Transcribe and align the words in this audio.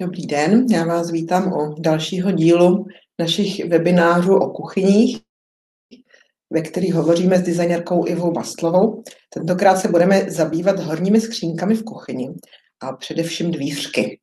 Dobrý 0.00 0.26
den, 0.26 0.66
já 0.70 0.84
vás 0.84 1.10
vítám 1.10 1.52
o 1.52 1.74
dalšího 1.80 2.32
dílu 2.32 2.86
našich 3.18 3.64
webinářů 3.64 4.34
o 4.36 4.50
kuchyních, 4.50 5.20
ve 6.50 6.62
kterých 6.62 6.94
hovoříme 6.94 7.38
s 7.38 7.42
designérkou 7.42 8.06
Ivou 8.06 8.32
Bastlovou. 8.32 9.02
Tentokrát 9.34 9.76
se 9.76 9.88
budeme 9.88 10.30
zabývat 10.30 10.78
horními 10.78 11.20
skřínkami 11.20 11.74
v 11.74 11.84
kuchyni 11.84 12.34
a 12.80 12.92
především 12.92 13.50
dvířky. 13.50 14.20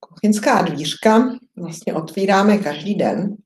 Kuchyňská 0.00 0.62
dvířka 0.62 1.38
vlastně 1.56 1.94
otvíráme 1.94 2.58
každý 2.58 2.94
den. 2.94 3.36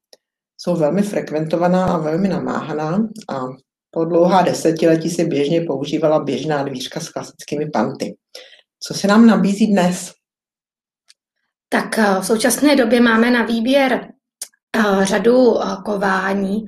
Jsou 0.59 0.77
velmi 0.77 1.03
frekventovaná 1.03 1.87
a 1.87 1.99
velmi 1.99 2.29
namáhaná 2.29 3.09
a 3.33 3.41
po 3.91 4.05
dlouhá 4.05 4.43
desetiletí 4.43 5.11
se 5.11 5.25
běžně 5.25 5.61
používala 5.61 6.25
běžná 6.25 6.63
dvířka 6.63 7.01
s 7.01 7.09
klasickými 7.09 7.71
panty. 7.71 8.17
Co 8.81 8.95
se 8.95 9.09
nám 9.09 9.27
nabízí 9.27 9.67
dnes? 9.67 10.17
Tak 11.69 11.99
eh, 11.99 12.21
v 12.21 12.27
současné 12.27 12.77
době 12.77 13.01
máme 13.01 13.31
na 13.31 13.43
výběr 13.43 14.09
eh, 14.77 15.05
řadu 15.05 15.61
eh, 15.61 15.77
kování. 15.85 16.67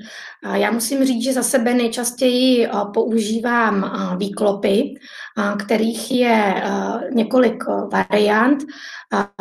Já 0.52 0.70
musím 0.70 1.04
říct, 1.04 1.24
že 1.24 1.32
za 1.32 1.42
sebe 1.42 1.74
nejčastěji 1.74 2.68
používám 2.94 3.92
výklopy, 4.18 4.94
kterých 5.58 6.10
je 6.10 6.62
několik 7.14 7.64
variant. 7.92 8.64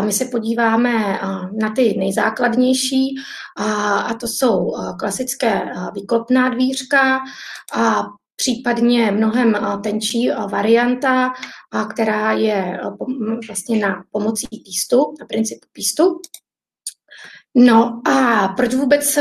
My 0.05 0.12
se 0.12 0.26
podíváme 0.26 1.20
na 1.62 1.70
ty 1.76 1.95
nejzákladnější, 1.98 3.15
a 4.05 4.13
to 4.13 4.27
jsou 4.27 4.73
klasické 4.99 5.62
výklopná 5.93 6.49
dvířka, 6.49 7.20
a 7.73 8.04
případně 8.38 9.12
mnohem 9.12 9.57
tenčí 9.84 10.30
varianta, 10.52 11.34
která 11.90 12.32
je 12.32 12.79
vlastně 13.48 13.79
na 13.79 14.04
pomocí 14.12 14.48
pístu, 14.66 14.98
na 15.20 15.26
principu 15.26 15.68
pístu. 15.71 16.21
No 17.60 18.02
a 18.05 18.48
proč 18.48 18.74
vůbec 18.74 19.20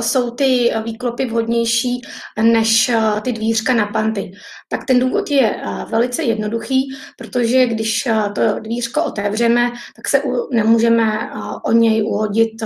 jsou 0.00 0.30
ty 0.30 0.72
výklopy 0.84 1.26
vhodnější 1.26 2.00
než 2.42 2.90
ty 3.22 3.32
dvířka 3.32 3.74
na 3.74 3.86
panty? 3.86 4.32
Tak 4.68 4.84
ten 4.84 4.98
důvod 4.98 5.30
je 5.30 5.60
velice 5.90 6.22
jednoduchý, 6.22 6.88
protože 7.18 7.66
když 7.66 8.08
to 8.34 8.60
dvířko 8.60 9.04
otevřeme, 9.04 9.72
tak 9.96 10.08
se 10.08 10.22
nemůžeme 10.52 11.30
o 11.64 11.72
něj 11.72 12.02
uhodit 12.02 12.62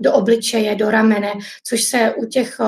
do 0.00 0.12
obličeje, 0.12 0.74
do 0.74 0.90
ramene, 0.90 1.32
což 1.64 1.82
se 1.82 2.14
u 2.14 2.26
těch 2.26 2.60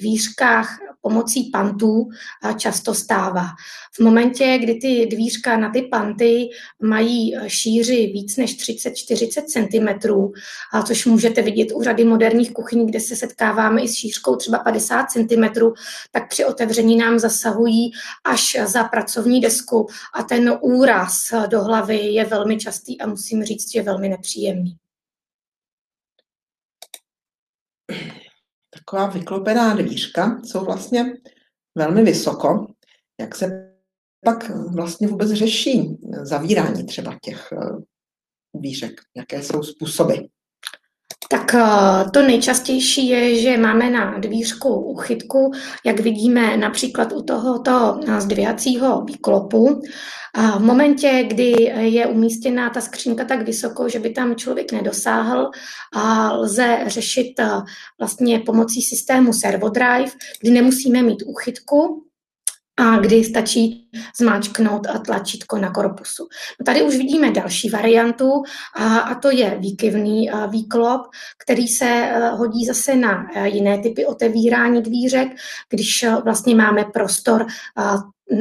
dvířkách 0.00 0.78
pomocí 1.02 1.50
pantů 1.52 2.08
často 2.56 2.94
stává. 2.94 3.46
V 3.92 4.00
momentě, 4.00 4.58
kdy 4.58 4.74
ty 4.74 5.06
dvířka 5.06 5.56
na 5.56 5.70
ty 5.70 5.82
panty 5.82 6.48
mají 6.82 7.36
šíři 7.46 8.06
víc 8.06 8.36
než 8.36 8.56
30-40 8.58 9.42
cm, 9.46 10.08
což 10.86 11.06
můžete 11.06 11.39
vidět 11.42 11.72
u 11.74 11.82
řady 11.82 12.04
moderních 12.04 12.52
kuchyní, 12.52 12.86
kde 12.86 13.00
se 13.00 13.16
setkáváme 13.16 13.82
i 13.82 13.88
s 13.88 13.94
šířkou 13.94 14.36
třeba 14.36 14.58
50 14.58 15.06
cm, 15.10 15.44
tak 16.10 16.28
při 16.28 16.44
otevření 16.44 16.96
nám 16.96 17.18
zasahují 17.18 17.90
až 18.24 18.56
za 18.64 18.84
pracovní 18.84 19.40
desku 19.40 19.86
a 20.14 20.22
ten 20.22 20.58
úraz 20.60 21.34
do 21.46 21.64
hlavy 21.64 21.96
je 21.96 22.24
velmi 22.24 22.58
častý 22.58 23.00
a 23.00 23.06
musím 23.06 23.44
říct, 23.44 23.72
že 23.72 23.82
velmi 23.82 24.08
nepříjemný. 24.08 24.76
taková 28.70 29.06
vyklopená 29.06 29.74
dvířka 29.74 30.40
jsou 30.44 30.64
vlastně 30.64 31.04
velmi 31.74 32.02
vysoko. 32.02 32.66
Jak 33.20 33.34
se 33.34 33.74
pak 34.24 34.50
vlastně 34.50 35.08
vůbec 35.08 35.30
řeší 35.30 35.98
zavírání 36.22 36.86
třeba 36.86 37.18
těch 37.22 37.52
eh, 37.52 37.56
dvířek? 38.54 39.00
Jaké 39.16 39.42
jsou 39.42 39.62
způsoby? 39.62 40.14
Tak 41.28 41.54
eh, 41.54 42.10
to 42.10 42.22
nejčastější 42.22 43.08
je, 43.08 43.40
že 43.40 43.56
máme 43.56 43.90
na 43.90 44.18
dvířku 44.18 44.74
uchytku, 44.74 45.52
jak 45.84 46.00
vidíme 46.00 46.56
například 46.56 47.12
u 47.12 47.22
tohoto 47.22 48.00
eh, 48.06 48.20
zdvihacího 48.20 49.04
výklopu. 49.04 49.82
A 50.34 50.58
v 50.58 50.62
momentě, 50.62 51.24
kdy 51.28 51.72
je 51.78 52.06
umístěná 52.06 52.70
ta 52.70 52.80
skřínka 52.80 53.24
tak 53.24 53.46
vysoko, 53.46 53.88
že 53.88 53.98
by 53.98 54.10
tam 54.10 54.36
člověk 54.36 54.72
nedosáhl, 54.72 55.50
a 55.94 56.32
lze 56.32 56.78
řešit 56.86 57.40
eh, 57.40 57.50
vlastně 57.98 58.38
pomocí 58.38 58.82
systému 58.82 59.32
Servodrive, 59.32 60.10
kdy 60.40 60.50
nemusíme 60.50 61.02
mít 61.02 61.22
uchytku, 61.26 62.09
a 62.80 62.98
kdy 62.98 63.24
stačí 63.24 63.88
zmáčknout 64.16 64.86
tlačítko 65.06 65.58
na 65.58 65.70
korpusu. 65.70 66.28
No 66.60 66.64
tady 66.64 66.82
už 66.82 66.96
vidíme 66.96 67.30
další 67.30 67.70
variantu 67.70 68.42
a, 68.76 68.98
a 68.98 69.14
to 69.14 69.30
je 69.30 69.56
výkyvný 69.58 70.30
výklop, 70.48 71.02
který 71.38 71.68
se 71.68 71.84
e, 71.84 72.28
hodí 72.28 72.66
zase 72.66 72.96
na 72.96 73.30
e, 73.34 73.48
jiné 73.48 73.78
typy 73.78 74.06
otevírání 74.06 74.82
dvířek, 74.82 75.28
když 75.68 76.02
e, 76.02 76.16
vlastně 76.24 76.54
máme 76.54 76.84
prostor 76.84 77.46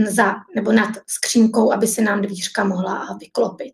za 0.07 0.35
nebo 0.55 0.71
nad 0.71 0.89
skřínkou, 1.07 1.73
aby 1.73 1.87
se 1.87 2.01
nám 2.01 2.21
dvířka 2.21 2.63
mohla 2.63 3.17
vyklopit. 3.19 3.73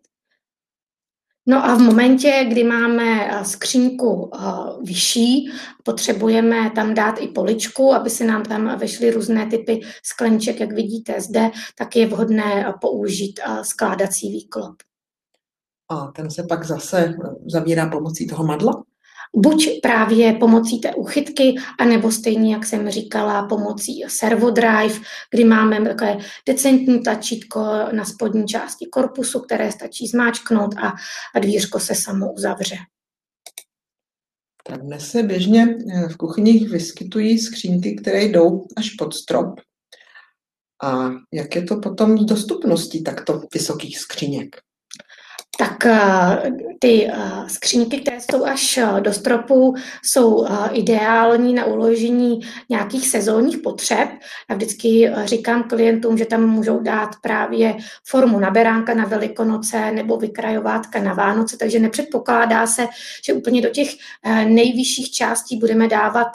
No 1.48 1.64
a 1.64 1.74
v 1.74 1.78
momentě, 1.78 2.46
kdy 2.48 2.64
máme 2.64 3.30
eh, 3.30 3.44
skřínku 3.44 4.30
eh, 4.34 4.38
vyšší, 4.82 5.50
potřebujeme 5.82 6.70
tam 6.70 6.94
dát 6.94 7.14
i 7.20 7.28
poličku, 7.28 7.94
aby 7.94 8.10
se 8.10 8.24
nám 8.24 8.42
tam 8.42 8.78
vešly 8.78 9.10
různé 9.10 9.46
typy 9.46 9.80
sklenček, 10.02 10.60
jak 10.60 10.72
vidíte 10.72 11.20
zde, 11.20 11.50
tak 11.78 11.96
je 11.96 12.06
vhodné 12.06 12.74
použít 12.80 13.40
eh, 13.46 13.64
skládací 13.64 14.32
výklop. 14.32 14.74
A 15.88 16.06
ten 16.06 16.30
se 16.30 16.42
pak 16.42 16.66
zase 16.66 17.14
zavírá 17.46 17.90
pomocí 17.90 18.26
toho 18.26 18.44
madla? 18.44 18.84
Buď 19.36 19.80
právě 19.82 20.32
pomocí 20.32 20.80
té 20.80 20.94
uchytky, 20.94 21.54
anebo 21.80 22.12
stejně, 22.12 22.54
jak 22.54 22.66
jsem 22.66 22.90
říkala, 22.90 23.46
pomocí 23.46 24.04
servodrive, 24.08 24.94
kdy 25.30 25.44
máme 25.44 25.84
takové 25.84 26.18
decentní 26.46 27.02
tlačítko 27.02 27.60
na 27.92 28.04
spodní 28.04 28.46
části 28.46 28.86
korpusu, 28.86 29.40
které 29.40 29.72
stačí 29.72 30.06
zmáčknout 30.06 30.74
a, 30.78 30.92
a 31.34 31.38
dvířko 31.38 31.80
se 31.80 31.94
samo 31.94 32.32
uzavře. 32.32 32.76
Tak 34.68 34.80
dnes 34.80 35.10
se 35.10 35.22
běžně 35.22 35.76
eh, 35.94 36.08
v 36.08 36.16
kuchyních 36.16 36.68
vyskytují 36.68 37.38
skřínky, 37.38 37.96
které 37.96 38.24
jdou 38.24 38.66
až 38.76 38.90
pod 38.90 39.14
strop. 39.14 39.60
A 40.84 41.10
jak 41.32 41.56
je 41.56 41.62
to 41.62 41.76
potom 41.76 42.18
s 42.18 42.24
dostupností 42.24 43.04
takto 43.04 43.42
vysokých 43.54 43.98
skříněk? 43.98 44.65
Tak 45.58 45.86
eh, 45.86 46.52
ty 46.78 47.08
eh, 47.10 47.14
skřínky, 47.46 48.00
které 48.00 48.20
jsou 48.20 48.44
až 48.44 48.78
eh, 48.78 49.00
do 49.00 49.12
stropu, 49.12 49.74
jsou 50.04 50.46
ideální 50.72 51.54
na 51.54 51.64
uložení 51.64 52.40
nějakých 52.68 53.08
sezónních 53.08 53.58
potřeb. 53.58 54.08
Já 54.50 54.56
vždycky 54.56 55.12
říkám 55.24 55.62
klientům, 55.62 56.18
že 56.18 56.24
tam 56.24 56.46
můžou 56.46 56.80
dát 56.80 57.10
právě 57.22 57.76
formu 58.08 58.38
na 58.38 58.50
beránka 58.50 58.94
na 58.94 59.04
Velikonoce 59.04 59.92
nebo 59.92 60.16
vykrajovátka 60.16 61.02
na 61.02 61.14
Vánoce, 61.14 61.56
takže 61.56 61.78
nepředpokládá 61.78 62.66
se, 62.66 62.86
že 63.24 63.32
úplně 63.32 63.62
do 63.62 63.68
těch 63.68 63.88
nejvyšších 64.44 65.10
částí 65.10 65.56
budeme 65.56 65.88
dávat 65.88 66.28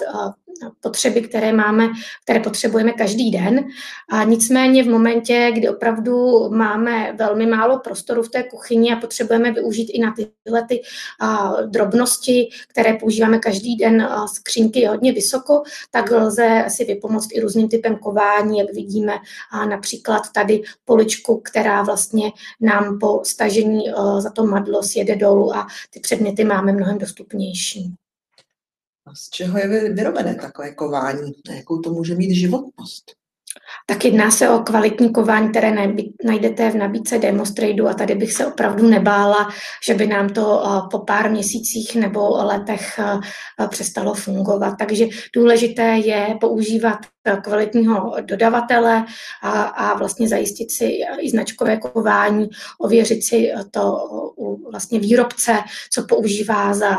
potřeby, 0.81 1.21
které 1.21 1.53
máme, 1.53 1.89
které 2.23 2.39
potřebujeme 2.39 2.91
každý 2.91 3.31
den. 3.31 3.65
A 4.09 4.23
nicméně 4.23 4.83
v 4.83 4.87
momentě, 4.87 5.51
kdy 5.53 5.69
opravdu 5.69 6.49
máme 6.49 7.13
velmi 7.13 7.45
málo 7.45 7.79
prostoru 7.79 8.23
v 8.23 8.29
té 8.29 8.43
kuchyni 8.43 8.93
a 8.93 8.95
potřebujeme 8.95 9.51
využít 9.51 9.89
i 9.93 10.01
na 10.01 10.15
tyhle 10.15 10.65
ty 10.67 10.81
a, 11.19 11.53
drobnosti, 11.61 12.49
které 12.67 12.93
používáme 12.93 13.39
každý 13.39 13.75
den, 13.75 14.01
a 14.01 14.27
skřínky 14.27 14.79
je 14.79 14.89
hodně 14.89 15.13
vysoko, 15.13 15.63
tak 15.91 16.11
lze 16.11 16.65
si 16.67 16.85
vypomoct 16.85 17.29
i 17.33 17.39
různým 17.39 17.69
typem 17.69 17.95
kování, 17.95 18.59
jak 18.59 18.73
vidíme 18.73 19.13
a 19.51 19.65
například 19.65 20.21
tady 20.33 20.61
poličku, 20.85 21.41
která 21.43 21.83
vlastně 21.83 22.31
nám 22.61 22.99
po 22.99 23.21
stažení 23.25 23.91
a, 23.91 24.21
za 24.21 24.29
to 24.29 24.45
madlo 24.45 24.83
sjede 24.83 25.15
dolů 25.15 25.55
a 25.55 25.67
ty 25.89 25.99
předměty 25.99 26.43
máme 26.43 26.71
mnohem 26.71 26.97
dostupnější. 26.97 28.00
A 29.11 29.15
z 29.15 29.29
čeho 29.29 29.57
je 29.57 29.93
vyrobené 29.93 30.35
takové 30.35 30.75
kování? 30.75 31.31
A 31.49 31.53
jakou 31.53 31.79
to 31.79 31.89
může 31.89 32.15
mít 32.15 32.35
životnost? 32.35 33.11
Tak 33.85 34.05
jedná 34.05 34.31
se 34.31 34.49
o 34.49 34.59
kvalitní 34.59 35.13
kování, 35.13 35.49
které 35.49 35.87
najdete 36.25 36.71
v 36.71 36.75
nabídce 36.75 37.19
Demonstradu 37.19 37.87
a 37.87 37.93
tady 37.93 38.15
bych 38.15 38.33
se 38.33 38.45
opravdu 38.45 38.87
nebála, 38.87 39.49
že 39.87 39.93
by 39.93 40.07
nám 40.07 40.29
to 40.29 40.63
eh, 40.65 40.87
po 40.91 40.99
pár 40.99 41.31
měsících 41.31 41.95
nebo 41.95 42.29
letech 42.29 42.99
eh, 42.99 43.67
přestalo 43.67 44.13
fungovat. 44.13 44.75
Takže 44.79 45.05
důležité 45.35 45.83
je 45.83 46.37
používat 46.41 46.97
kvalitního 47.43 48.15
dodavatele 48.21 49.05
a, 49.41 49.61
a 49.61 49.97
vlastně 49.97 50.27
zajistit 50.27 50.71
si 50.71 50.99
i 51.19 51.29
značkové 51.29 51.77
kování, 51.77 52.49
ověřit 52.79 53.23
si 53.23 53.51
to 53.71 53.97
vlastně 54.71 54.99
výrobce, 54.99 55.57
co 55.91 56.03
používá 56.03 56.73
za 56.73 56.97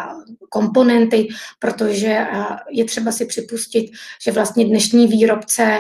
komponenty, 0.49 1.28
protože 1.58 2.26
je 2.70 2.84
třeba 2.84 3.12
si 3.12 3.26
připustit, 3.26 3.90
že 4.25 4.32
vlastně 4.32 4.64
dnešní 4.64 5.06
výrobce 5.06 5.78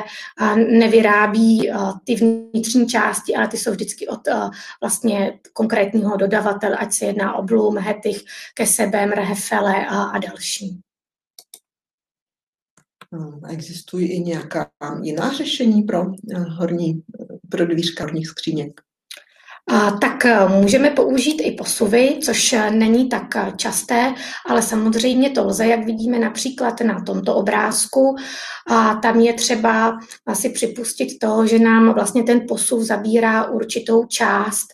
nevyrábí 0.56 1.70
ty 2.04 2.14
vnitřní 2.14 2.86
části, 2.86 3.34
ale 3.34 3.48
ty 3.48 3.58
jsou 3.58 3.70
vždycky 3.70 4.08
od 4.08 4.20
vlastně 4.80 5.38
konkrétního 5.52 6.16
dodavatele, 6.16 6.76
ať 6.76 6.92
se 6.92 7.04
jedná 7.04 7.34
o 7.34 7.42
Bloom, 7.42 7.78
Hettich, 7.78 8.22
Kesebem, 8.54 9.10
Rehefele 9.10 9.86
a, 9.86 10.02
a 10.02 10.18
další. 10.18 10.80
Hmm, 13.14 13.40
existují 13.48 14.12
i 14.12 14.20
nějaká 14.20 14.70
jiná 15.02 15.32
řešení 15.32 15.82
pro 15.82 16.02
eh, 16.34 16.38
horní, 16.38 17.02
pro 17.48 17.66
dvířka 17.66 18.04
horních 18.04 18.28
skříněk? 18.28 18.80
Tak 20.00 20.24
eh, 20.24 20.48
můžeme 20.48 20.90
použít 20.90 21.40
i 21.44 21.52
posuvy, 21.52 22.18
což 22.22 22.52
eh, 22.52 22.70
není 22.70 23.08
tak 23.08 23.56
časté, 23.56 24.14
ale 24.48 24.62
samozřejmě 24.62 25.30
to 25.30 25.46
lze, 25.46 25.66
jak 25.66 25.84
vidíme 25.84 26.18
například 26.18 26.80
na 26.80 27.04
tomto 27.04 27.34
obrázku. 27.34 28.16
A 28.70 28.94
tam 28.94 29.20
je 29.20 29.32
třeba 29.32 29.98
si 30.32 30.48
připustit 30.48 31.18
to, 31.18 31.46
že 31.46 31.58
nám 31.58 31.94
vlastně 31.94 32.22
ten 32.22 32.40
posuv 32.48 32.82
zabírá 32.82 33.44
určitou 33.44 34.04
část 34.04 34.66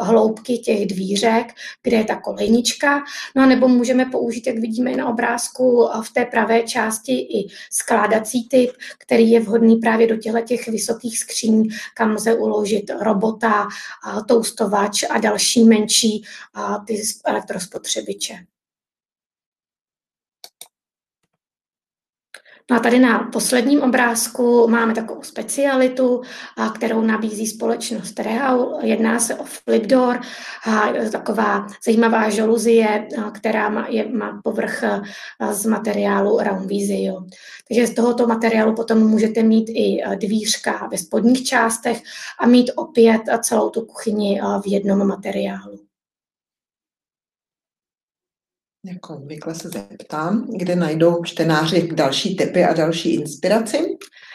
hloubky 0.00 0.58
těch 0.58 0.86
dvířek, 0.86 1.46
kde 1.82 1.96
je 1.96 2.04
ta 2.04 2.16
kolejnička. 2.16 3.04
No 3.36 3.42
a 3.42 3.46
nebo 3.46 3.68
můžeme 3.68 4.04
použít, 4.04 4.46
jak 4.46 4.58
vidíme 4.58 4.96
na 4.96 5.08
obrázku, 5.08 5.88
v 6.04 6.12
té 6.12 6.24
pravé 6.24 6.62
části 6.62 7.12
i 7.12 7.48
skládací 7.70 8.48
typ, 8.48 8.70
který 8.98 9.30
je 9.30 9.40
vhodný 9.40 9.76
právě 9.76 10.06
do 10.06 10.16
těchto 10.16 10.40
těch 10.40 10.68
vysokých 10.68 11.18
skříň, 11.18 11.68
kam 11.94 12.10
lze 12.10 12.34
uložit 12.34 12.90
robota, 13.00 13.68
toustovač 14.28 15.04
a 15.10 15.18
další 15.18 15.64
menší 15.64 16.24
ty 16.86 17.02
elektrospotřebiče. 17.24 18.34
No 22.72 22.78
a 22.78 22.80
tady 22.80 22.98
na 22.98 23.18
posledním 23.32 23.82
obrázku 23.82 24.68
máme 24.68 24.94
takovou 24.94 25.22
specialitu, 25.22 26.22
kterou 26.74 27.00
nabízí 27.00 27.46
společnost 27.46 28.20
Real. 28.20 28.78
Jedná 28.82 29.18
se 29.18 29.34
o 29.34 29.44
Flipdoor, 29.44 30.20
taková 31.12 31.66
zajímavá 31.84 32.30
žaluzie, 32.30 33.08
která 33.32 33.68
má, 33.68 33.86
je, 33.88 34.08
má 34.08 34.40
povrch 34.44 34.84
z 35.50 35.66
materiálu 35.66 36.38
Round 36.38 36.66
Visio. 36.66 37.24
Takže 37.68 37.86
z 37.86 37.94
tohoto 37.94 38.26
materiálu 38.26 38.74
potom 38.74 38.98
můžete 38.98 39.42
mít 39.42 39.68
i 39.68 40.02
dvířka 40.16 40.88
ve 40.90 40.98
spodních 40.98 41.44
částech 41.44 42.02
a 42.38 42.46
mít 42.46 42.70
opět 42.76 43.22
celou 43.40 43.70
tu 43.70 43.80
kuchyni 43.80 44.40
v 44.62 44.66
jednom 44.66 45.06
materiálu. 45.06 45.91
Jako 48.84 49.16
obvykle 49.16 49.54
se 49.54 49.68
zeptám, 49.68 50.46
kde 50.58 50.76
najdou 50.76 51.24
čtenáři 51.24 51.88
další 51.94 52.36
typy 52.36 52.64
a 52.64 52.72
další 52.72 53.14
inspiraci. 53.14 53.78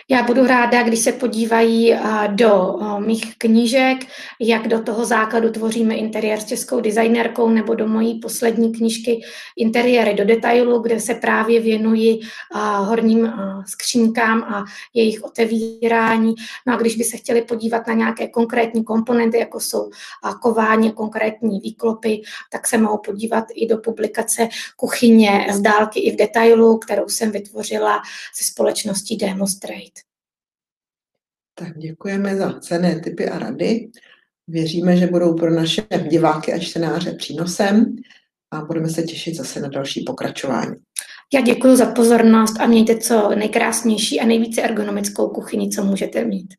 Já 0.10 0.24
budu 0.24 0.48
ráda, 0.48 0.84
když 0.84 1.00
se 1.00 1.12
podívají 1.12 1.96
do 2.28 2.80
mých 3.00 3.38
knížek, 3.38 3.98
jak 4.40 4.68
do 4.68 4.84
toho 4.84 5.06
základu 5.06 5.50
tvoříme 5.50 5.96
interiér 5.96 6.40
s 6.40 6.46
českou 6.46 6.82
designerkou, 6.82 7.50
nebo 7.50 7.76
do 7.76 7.88
mojí 7.88 8.20
poslední 8.20 8.72
knížky 8.74 9.22
Interiéry 9.58 10.14
do 10.14 10.26
detailu, 10.26 10.80
kde 10.80 11.00
se 11.00 11.16
právě 11.16 11.60
věnuji 11.60 12.20
horním 12.78 13.34
skřínkám 13.68 14.44
a 14.44 14.66
jejich 14.94 15.24
otevírání. 15.24 16.36
No 16.68 16.74
a 16.74 16.78
když 16.78 16.96
by 16.96 17.04
se 17.04 17.18
chtěli 17.18 17.42
podívat 17.42 17.88
na 17.88 17.94
nějaké 17.94 18.28
konkrétní 18.28 18.84
komponenty, 18.84 19.38
jako 19.38 19.60
jsou 19.60 19.90
kování, 20.42 20.92
konkrétní 20.92 21.60
výklopy, 21.60 22.22
tak 22.52 22.68
se 22.68 22.78
mohou 22.78 22.98
podívat 22.98 23.46
i 23.56 23.68
do 23.68 23.78
publikace 23.78 24.50
Kuchyně 24.76 25.48
z 25.52 25.62
dálky 25.62 26.00
i 26.00 26.12
v 26.12 26.16
detailu, 26.16 26.78
kterou 26.78 27.10
jsem 27.10 27.32
vytvořila 27.32 28.02
se 28.34 28.44
společností 28.44 29.18
Demonstrate. 29.18 29.97
Tak 31.60 31.78
děkujeme 31.78 32.36
za 32.36 32.60
cené 32.60 33.00
typy 33.00 33.30
a 33.30 33.40
rady. 33.40 33.90
Věříme, 34.48 34.98
že 34.98 35.08
budou 35.08 35.36
pro 35.36 35.54
naše 35.54 35.84
diváky 36.10 36.54
a 36.54 36.60
čtenáře 36.60 37.14
přínosem 37.14 37.96
a 38.52 38.62
budeme 38.62 38.90
se 38.90 39.04
těšit 39.04 39.36
zase 39.36 39.60
na 39.60 39.68
další 39.68 40.04
pokračování. 40.04 40.76
Já 41.34 41.42
děkuji 41.42 41.76
za 41.76 41.86
pozornost 41.92 42.60
a 42.60 42.68
mějte 42.68 42.98
co 42.98 43.30
nejkrásnější 43.36 44.20
a 44.20 44.26
nejvíce 44.26 44.62
ergonomickou 44.62 45.30
kuchyni, 45.30 45.70
co 45.70 45.84
můžete 45.84 46.26
mít. 46.26 46.54